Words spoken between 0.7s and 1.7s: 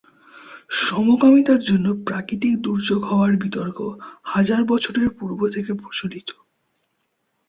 সমকামিতার